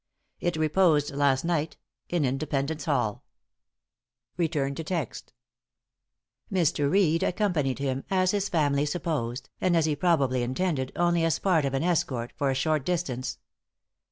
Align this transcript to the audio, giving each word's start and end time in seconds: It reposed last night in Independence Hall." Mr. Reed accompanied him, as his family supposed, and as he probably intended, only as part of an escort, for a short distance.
It 0.39 0.57
reposed 0.57 1.11
last 1.11 1.45
night 1.45 1.77
in 2.09 2.25
Independence 2.25 2.85
Hall." 2.85 3.23
Mr. 4.39 4.71
Reed 6.91 7.21
accompanied 7.21 7.77
him, 7.77 8.03
as 8.09 8.31
his 8.31 8.49
family 8.49 8.87
supposed, 8.87 9.51
and 9.61 9.77
as 9.77 9.85
he 9.85 9.95
probably 9.95 10.41
intended, 10.41 10.91
only 10.95 11.23
as 11.23 11.37
part 11.37 11.65
of 11.65 11.75
an 11.75 11.83
escort, 11.83 12.33
for 12.35 12.49
a 12.49 12.55
short 12.55 12.83
distance. 12.83 13.37